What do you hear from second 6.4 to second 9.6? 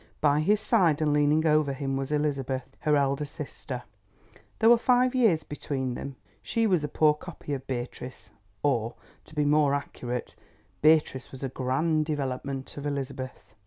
She was a poor copy of Beatrice, or, to be